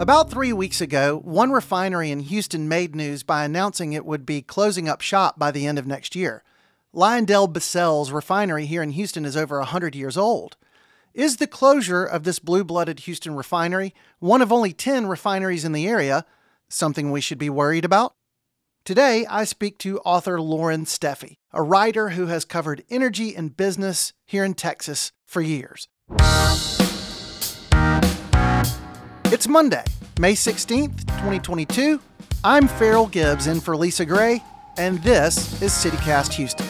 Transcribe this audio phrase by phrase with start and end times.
[0.00, 4.40] About three weeks ago, one refinery in Houston made news by announcing it would be
[4.40, 6.42] closing up shop by the end of next year.
[6.94, 10.56] LyondellBasell's refinery here in Houston is over 100 years old.
[11.12, 15.72] Is the closure of this blue blooded Houston refinery, one of only 10 refineries in
[15.72, 16.24] the area,
[16.70, 18.14] something we should be worried about?
[18.86, 24.14] Today, I speak to author Loren Steffy, a writer who has covered energy and business
[24.24, 25.88] here in Texas for years.
[29.40, 29.84] It's Monday,
[30.18, 31.98] May 16th, 2022.
[32.44, 34.44] I'm Ferrill Gibbs in for Lisa Gray,
[34.76, 36.66] and this is CityCast Houston.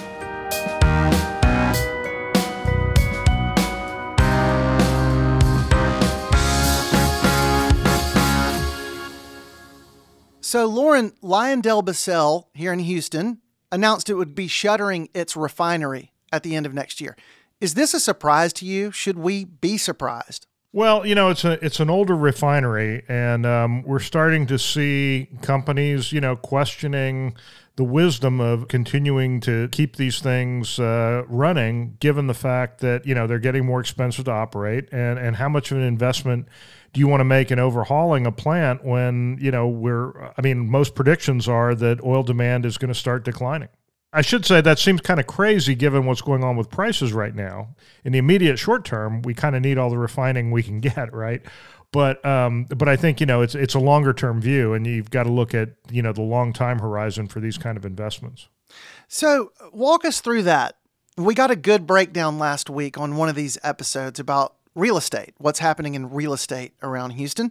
[10.40, 13.40] So, Loren LyondellBasell here in Houston
[13.72, 17.16] announced it would be shuttering its refinery at the end of next year.
[17.60, 18.92] Is this a surprise to you?
[18.92, 20.46] Should we be surprised?
[20.72, 25.28] Well, you know, it's a it's an older refinery, and um, we're starting to see
[25.42, 27.34] companies, you know, questioning
[27.74, 33.16] the wisdom of continuing to keep these things uh, running, given the fact that you
[33.16, 36.46] know they're getting more expensive to operate, and and how much of an investment
[36.92, 40.32] do you want to make in overhauling a plant when you know we're?
[40.38, 43.70] I mean, most predictions are that oil demand is going to start declining.
[44.12, 47.34] I should say that seems kind of crazy given what's going on with prices right
[47.34, 47.76] now.
[48.04, 51.12] In the immediate short term, we kind of need all the refining we can get,
[51.12, 51.42] right?
[51.92, 55.10] But um, but I think you know it's it's a longer term view, and you've
[55.10, 58.48] got to look at you know the long time horizon for these kind of investments.
[59.08, 60.76] So walk us through that.
[61.16, 65.34] We got a good breakdown last week on one of these episodes about real estate,
[65.38, 67.50] what's happening in real estate around Houston,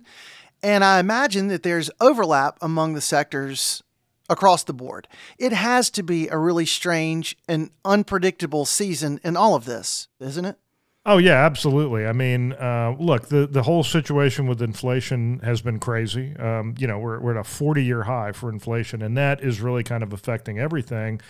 [0.63, 3.83] and I imagine that there's overlap among the sectors
[4.29, 5.07] across the board.
[5.37, 10.45] It has to be a really strange and unpredictable season in all of this, isn't
[10.45, 10.57] it?
[11.05, 12.05] Oh yeah, absolutely.
[12.05, 16.35] I mean, uh, look, the the whole situation with inflation has been crazy.
[16.35, 19.61] Um, you know, we're we're at a forty year high for inflation, and that is
[19.61, 21.21] really kind of affecting everything.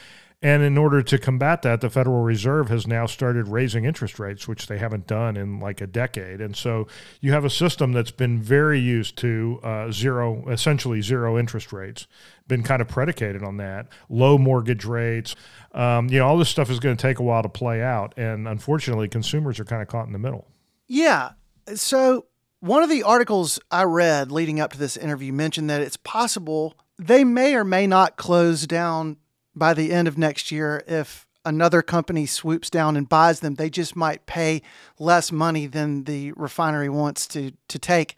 [0.42, 4.48] And in order to combat that, the Federal Reserve has now started raising interest rates,
[4.48, 6.40] which they haven't done in like a decade.
[6.40, 6.88] And so
[7.20, 12.08] you have a system that's been very used to uh, zero, essentially zero interest rates,
[12.48, 15.36] been kind of predicated on that, low mortgage rates.
[15.74, 18.14] Um, you know, all this stuff is going to take a while to play out.
[18.16, 20.48] And unfortunately, consumers are kind of caught in the middle.
[20.88, 21.32] Yeah.
[21.76, 22.28] So
[22.62, 26.78] one of the articles I read leading up to this interview mentioned that it's possible
[26.98, 29.18] they may or may not close down
[29.56, 33.56] by the end of next year if another company swoops down and buys them.
[33.56, 34.62] They just might pay
[34.98, 38.18] less money than the refinery wants to to take.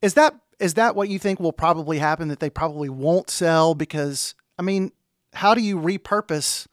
[0.00, 3.74] Is that is that what you think will probably happen that they probably won't sell
[3.74, 4.92] because I mean,
[5.34, 6.66] how do you repurpose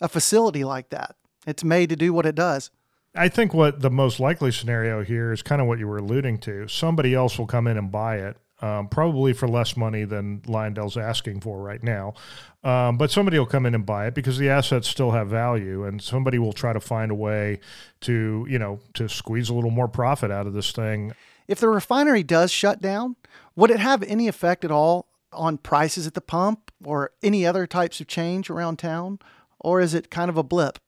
[0.00, 1.16] a facility like that?
[1.46, 2.70] It's made to do what it does.
[3.14, 6.38] I think what the most likely scenario here is kind of what you were alluding
[6.38, 6.68] to.
[6.68, 10.96] Somebody else will come in and buy it um, probably for less money than Lyondell's
[10.96, 12.14] asking for right now.
[12.62, 15.84] Um, but somebody will come in and buy it because the assets still have value,
[15.84, 17.60] and somebody will try to find a way
[18.02, 21.12] to, you know, to squeeze a little more profit out of this thing.
[21.48, 23.16] If the refinery does shut down,
[23.56, 27.66] would it have any effect at all on prices at the pump or any other
[27.66, 29.18] types of change around town?
[29.58, 30.78] Or is it kind of a blip?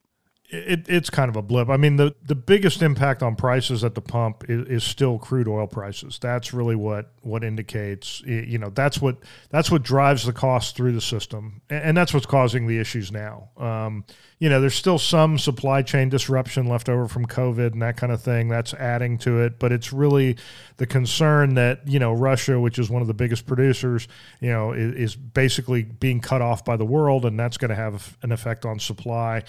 [0.53, 1.71] It, it's kind of a blip.
[1.71, 5.49] I mean, the, the biggest impact on prices at the pump is, is, still crude
[5.49, 6.19] oil prices.
[6.21, 8.21] That's really what what indicates.
[8.27, 9.17] You know, that's what
[9.51, 13.11] that's what drives the cost through the system, and, and that's what's causing the issues
[13.11, 13.49] now.
[13.57, 14.05] Um,
[14.39, 18.13] you know, there's still some supply chain disruption left over from COVID and that kind
[18.13, 18.49] of thing.
[18.49, 20.37] That's adding to it, but it's really
[20.77, 24.07] the concern that you know Russia, which is one of the biggest producers,
[24.41, 27.75] you know, is, is basically being cut off by the world, and that's going to
[27.75, 29.43] have an effect on supply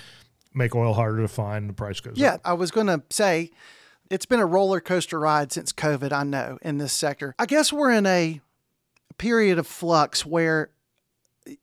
[0.53, 2.41] make oil harder to find, the price goes yeah, up.
[2.44, 3.52] Yeah, I was going to say
[4.09, 7.36] it's been a roller coaster ride since COVID, I know, in this sector.
[7.40, 8.41] I guess we're in a
[9.18, 10.69] period of flux where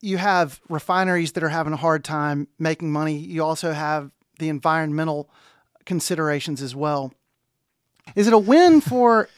[0.00, 3.18] you have refineries that are having a hard time making money.
[3.18, 5.30] You also have the environmental
[5.86, 7.12] considerations as well.
[8.15, 9.28] Is it a win for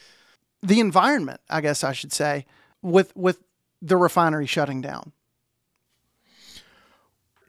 [0.63, 2.47] the environment, I guess I should say,
[2.81, 3.43] with with
[3.81, 5.13] the refinery shutting down?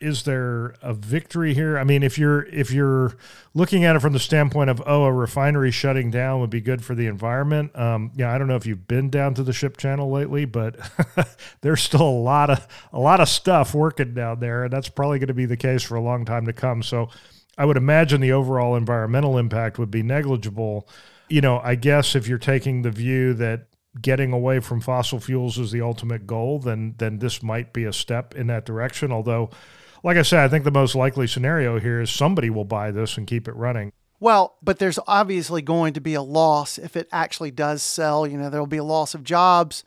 [0.03, 1.77] Is there a victory here?
[1.77, 3.15] I mean, if you're if you're
[3.53, 6.83] looking at it from the standpoint of oh, a refinery shutting down would be good
[6.83, 7.75] for the environment.
[7.75, 10.77] Um, yeah, I don't know if you've been down to the ship channel lately, but
[11.61, 15.19] there's still a lot of a lot of stuff working down there, and that's probably
[15.19, 16.83] going to be the case for a long time to come.
[16.83, 17.09] So,
[17.57, 20.87] I would imagine the overall environmental impact would be negligible.
[21.29, 23.67] You know, I guess if you're taking the view that
[24.01, 27.93] getting away from fossil fuels is the ultimate goal, then then this might be a
[27.93, 29.11] step in that direction.
[29.11, 29.49] Although
[30.03, 33.17] like I said, I think the most likely scenario here is somebody will buy this
[33.17, 33.91] and keep it running.
[34.19, 38.27] Well, but there's obviously going to be a loss if it actually does sell.
[38.27, 39.83] You know, there'll be a loss of jobs,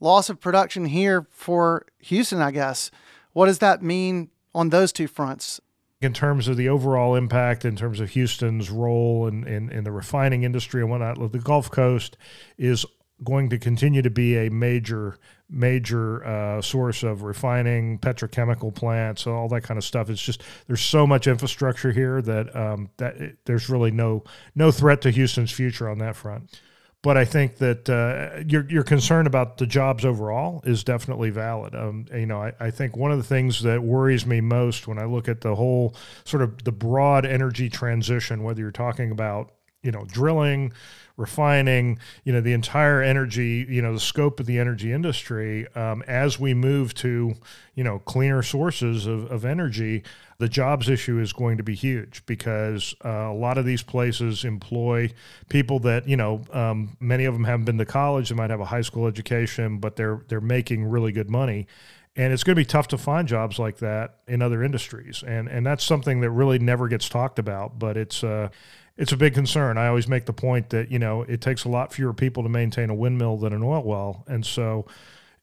[0.00, 2.90] loss of production here for Houston, I guess.
[3.32, 5.60] What does that mean on those two fronts?
[6.00, 9.92] in terms of the overall impact, in terms of Houston's role in, in, in, the
[9.92, 12.18] refining industry and whatnot, the Gulf Coast
[12.58, 12.84] is
[13.22, 19.48] going to continue to be a major major uh, source of refining, petrochemical plants, all
[19.48, 20.10] that kind of stuff.
[20.10, 24.24] It's just there's so much infrastructure here that um, that it, there's really no
[24.54, 26.60] no threat to Houston's future on that front.
[27.02, 31.74] But I think that uh, your your concern about the jobs overall is definitely valid.
[31.74, 34.98] Um, you know, I, I think one of the things that worries me most when
[34.98, 35.94] I look at the whole
[36.24, 39.52] sort of the broad energy transition, whether you're talking about
[39.84, 40.72] you know drilling
[41.16, 46.02] refining, you know, the entire energy, you know, the scope of the energy industry, um,
[46.08, 47.34] as we move to,
[47.74, 50.02] you know, cleaner sources of, of energy,
[50.38, 54.44] the jobs issue is going to be huge because uh, a lot of these places
[54.44, 55.08] employ
[55.48, 58.60] people that, you know, um, many of them haven't been to college, they might have
[58.60, 61.68] a high school education, but they're they're making really good money
[62.16, 65.48] and it's going to be tough to find jobs like that in other industries and
[65.48, 68.48] and that's something that really never gets talked about but it's uh
[68.96, 69.76] it's a big concern.
[69.76, 72.48] I always make the point that, you know, it takes a lot fewer people to
[72.48, 74.24] maintain a windmill than an oil well.
[74.28, 74.86] And so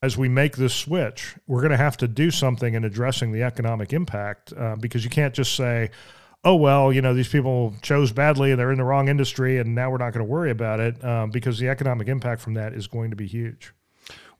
[0.01, 3.43] as we make this switch, we're going to have to do something in addressing the
[3.43, 5.89] economic impact uh, because you can't just say,
[6.43, 9.75] oh, well, you know, these people chose badly and they're in the wrong industry and
[9.75, 12.73] now we're not going to worry about it um, because the economic impact from that
[12.73, 13.73] is going to be huge.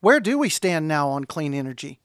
[0.00, 2.00] Where do we stand now on clean energy?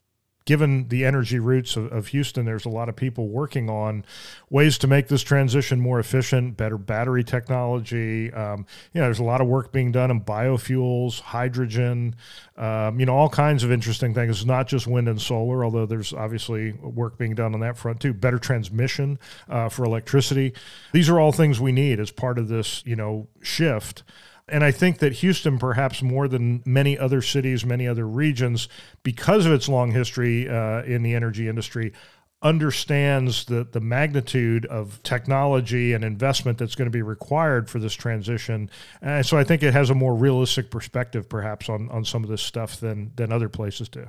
[0.48, 4.06] Given the energy roots of, of, Houston, there's a lot of people working on
[4.50, 8.32] ways to make this transition more efficient, better battery technology.
[8.32, 12.16] Um, you know, there's a lot of work being done in biofuels, hydrogen,
[12.56, 14.38] um, you know, all kinds of interesting things.
[14.38, 18.00] It's not just wind and solar, although there's obviously work being done on that front
[18.00, 18.14] too.
[18.14, 19.20] Better transmission
[19.50, 20.54] uh, for electricity.
[20.94, 24.04] These are all things we need as part of this, you know, shift.
[24.50, 28.70] And I think that Houston, perhaps more than many other cities, many other regions,
[29.04, 31.94] because of its long history uh, in the energy industry,
[32.42, 37.94] understands the, the magnitude of technology and investment that's going to be required for this
[37.94, 38.70] transition.
[39.02, 42.30] And so I think it has a more realistic perspective, perhaps, on, on some of
[42.30, 44.08] this stuff than, than other places do.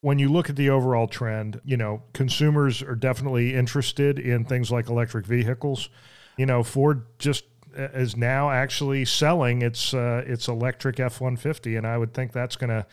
[0.00, 4.70] When you look at the overall trend, you know, consumers are definitely interested in things
[4.70, 5.90] like electric vehicles.
[6.38, 7.44] You know, Ford just
[7.74, 12.32] is now actually selling its uh, its electric F one fifty, and I would think
[12.32, 12.86] that's going to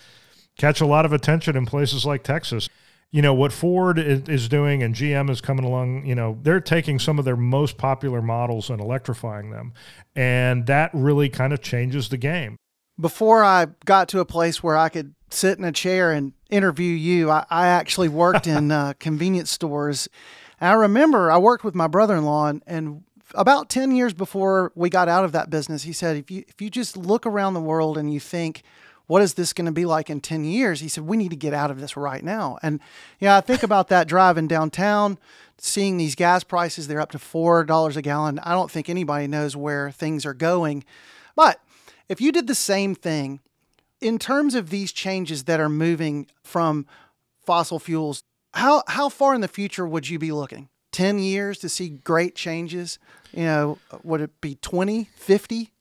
[0.58, 2.70] catch a lot of attention in places like Texas.
[3.12, 6.06] You know what Ford is doing, and GM is coming along.
[6.06, 9.74] You know they're taking some of their most popular models and electrifying them,
[10.16, 12.58] and that really kind of changes the game.
[13.00, 16.94] Before I got to a place where I could sit in a chair and interview
[16.94, 20.10] you, I, I actually worked in uh, convenience stores.
[20.60, 23.04] I remember I worked with my brother-in-law, and, and
[23.38, 26.62] about 10 years before we got out of that business, he said, if you, if
[26.62, 28.64] you just look around the world and you think,
[29.06, 30.82] what is this going to be like in 10 years?
[30.82, 32.58] He said, we need to get out of this right now.
[32.62, 32.82] And,
[33.20, 35.18] yeah, I think about that driving downtown,
[35.58, 38.40] seeing these gas prices, they're up to $4 a gallon.
[38.40, 40.84] I don't think anybody knows where things are going.
[41.36, 41.62] But
[42.10, 43.40] if you did the same thing
[44.02, 46.86] in terms of these changes that are moving from
[47.46, 48.24] fossil fuels,
[48.56, 50.70] how, how far in the future would you be looking?
[50.98, 52.98] 10 years to see great changes?
[53.32, 55.72] You know, would it be 20, 50?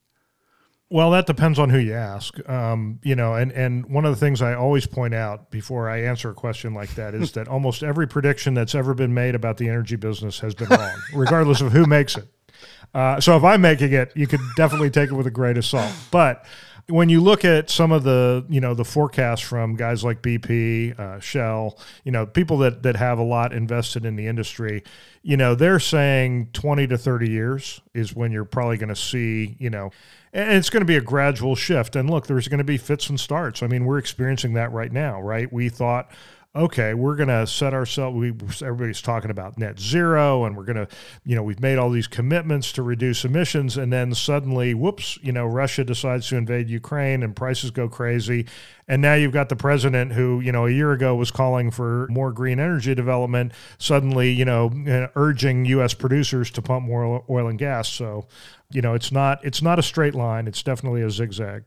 [0.91, 2.37] Well, that depends on who you ask.
[2.47, 6.03] Um, you know, and, and one of the things I always point out before I
[6.03, 9.57] answer a question like that is that almost every prediction that's ever been made about
[9.57, 12.27] the energy business has been wrong, regardless of who makes it.
[12.93, 15.65] Uh, so if I'm making it, you could definitely take it with a grain of
[15.65, 15.91] salt.
[16.11, 16.45] But
[16.89, 20.97] when you look at some of the you know the forecasts from guys like BP,
[20.97, 24.83] uh, Shell, you know people that that have a lot invested in the industry,
[25.21, 29.57] you know they're saying 20 to 30 years is when you're probably going to see
[29.59, 29.91] you know
[30.33, 31.95] and it's going to be a gradual shift.
[31.95, 33.61] And look there's going to be fits and starts.
[33.61, 35.51] I mean we're experiencing that right now right?
[35.51, 36.09] We thought
[36.55, 38.29] okay, we're going to set ourselves, we,
[38.65, 40.87] everybody's talking about net zero and we're going to,
[41.23, 43.77] you know, we've made all these commitments to reduce emissions.
[43.77, 48.47] And then suddenly, whoops, you know, Russia decides to invade Ukraine and prices go crazy.
[48.87, 52.07] And now you've got the president who, you know, a year ago was calling for
[52.09, 55.93] more green energy development, suddenly, you know, uh, urging U.S.
[55.93, 57.89] producers to pump more oil and gas.
[57.89, 58.27] So,
[58.71, 60.47] you know, it's not, it's not a straight line.
[60.47, 61.65] It's definitely a zigzag.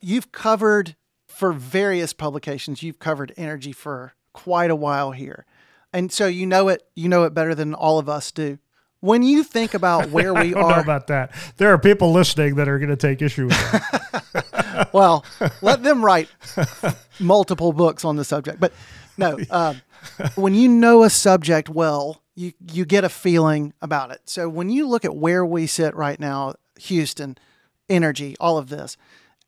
[0.00, 0.96] You've covered
[1.30, 5.46] for various publications, you've covered energy for quite a while here.
[5.92, 8.58] And so you know it you know it better than all of us do.
[9.00, 11.32] When you think about where we I don't are know about that.
[11.56, 14.90] There are people listening that are going to take issue with that.
[14.92, 15.24] well,
[15.62, 16.28] let them write
[17.20, 18.60] multiple books on the subject.
[18.60, 18.72] But
[19.16, 19.74] no, uh,
[20.34, 24.20] when you know a subject well, you you get a feeling about it.
[24.26, 27.36] So when you look at where we sit right now, Houston,
[27.88, 28.96] energy, all of this,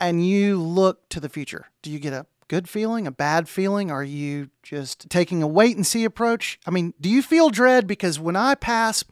[0.03, 3.91] and you look to the future, do you get a good feeling, a bad feeling?
[3.93, 6.59] Are you just taking a wait and see approach?
[6.67, 7.87] I mean, do you feel dread?
[7.87, 9.05] Because when I pass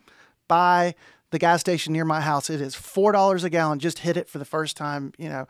[0.49, 0.97] by
[1.31, 3.79] the gas station near my house, it is four dollars a gallon.
[3.79, 5.47] Just hit it for the first time, you know,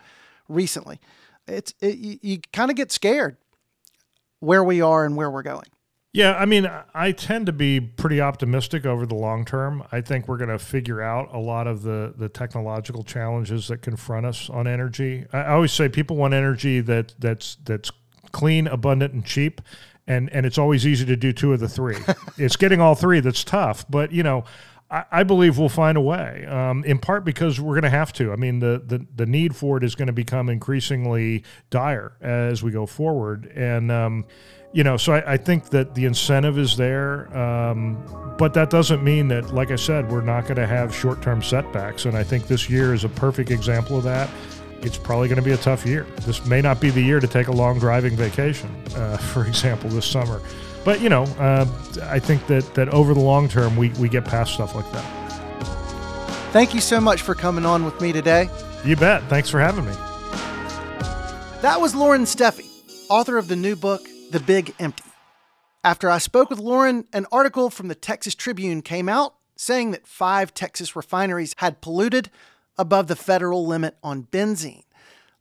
[0.46, 1.00] recently.
[1.48, 3.38] It's it, you, you kind of get scared
[4.40, 5.66] where we are and where we're going.
[6.12, 9.84] Yeah, I mean, I tend to be pretty optimistic over the long term.
[9.92, 13.82] I think we're going to figure out a lot of the the technological challenges that
[13.82, 15.26] confront us on energy.
[15.32, 17.92] I always say people want energy that that's that's
[18.32, 19.60] clean, abundant, and cheap.
[20.06, 21.96] And, and it's always easy to do two of the three.
[22.36, 23.84] it's getting all three that's tough.
[23.88, 24.44] But you know,
[24.90, 26.44] I, believe we'll find a way.
[26.46, 28.32] Um, in part because we're going to have to.
[28.32, 32.62] I mean, the, the the need for it is going to become increasingly dire as
[32.62, 34.24] we go forward, and um,
[34.72, 39.02] you know, so I, I, think that the incentive is there, um, but that doesn't
[39.02, 42.04] mean that, like I said, we're not going to have short term setbacks.
[42.04, 44.30] And I think this year is a perfect example of that.
[44.82, 46.06] It's probably going to be a tough year.
[46.24, 49.90] This may not be the year to take a long driving vacation, uh, for example,
[49.90, 50.40] this summer.
[50.84, 51.66] But you know, uh,
[52.02, 55.04] I think that that over the long term, we we get past stuff like that.
[56.52, 58.48] Thank you so much for coming on with me today.
[58.84, 59.22] You bet.
[59.24, 59.92] Thanks for having me.
[61.62, 62.66] That was Loren Steffy,
[63.10, 65.04] author of the new book, The Big Empty.
[65.84, 70.06] After I spoke with Loren, an article from the Texas Tribune came out saying that
[70.06, 72.30] five Texas refineries had polluted
[72.78, 74.84] above the federal limit on benzene.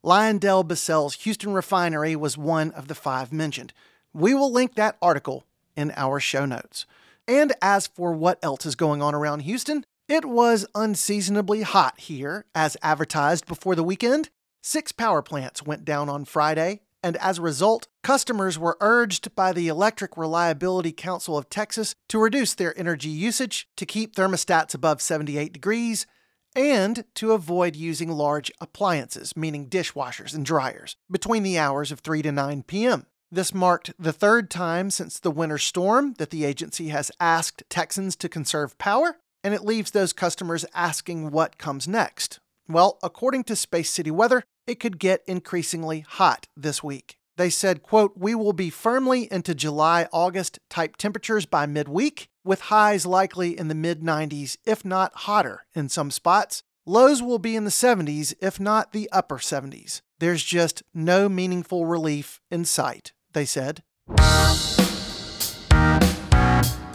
[0.04, 3.72] LyondellBasell's Houston refinery was one of the five mentioned.
[4.14, 6.86] We will link that article in our show notes.
[7.28, 12.46] And as for what else is going on around Houston, it was unseasonably hot here,
[12.56, 14.30] as advertised before the weekend.
[14.64, 19.54] Six power plants went down on Friday, and as a result, customers were urged by
[19.54, 25.02] the Electric Reliability Council of Texas to reduce their energy usage to keep thermostats above
[25.02, 26.08] 78 degrees
[26.56, 32.24] and to avoid using large appliances, meaning dishwashers and dryers, between the hours of 3
[32.24, 33.06] to 9 p.m.
[33.32, 38.16] This marked the third time since the winter storm that the agency has asked Texans
[38.16, 42.40] to conserve power, and it leaves those customers asking what comes next.
[42.68, 47.18] Well, according to Space City Weather, it could get increasingly hot this week.
[47.38, 53.06] They said, quote, "We will be firmly into July-August type temperatures by midweek, with highs
[53.06, 56.64] likely in the mid 90s, if not hotter in some spots.
[56.84, 60.02] Lows will be in the 70s, if not the upper 70s.
[60.18, 63.82] There's just no meaningful relief in sight they said.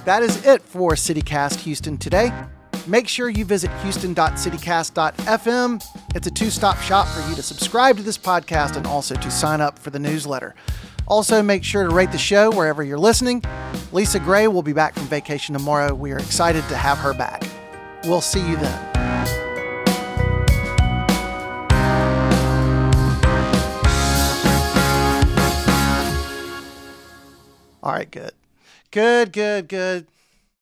[0.04, 2.30] That is it for CityCast Houston today.
[2.86, 5.82] Make sure you visit houston.citycast.fm.
[6.14, 9.30] It's a two stop shop for you to subscribe to this podcast and also to
[9.30, 10.54] sign up for the newsletter.
[11.06, 13.42] Also, make sure to rate the show wherever you're listening.
[13.92, 15.94] Lisa Gray will be back from vacation tomorrow.
[15.94, 17.42] We are excited to have her back.
[18.04, 18.93] We'll see you then.
[27.84, 28.32] All right, good.
[28.90, 30.06] Good, good, good.